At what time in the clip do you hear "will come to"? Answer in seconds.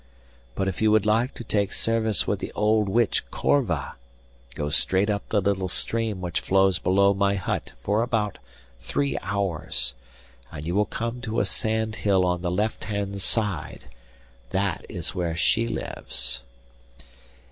10.73-11.39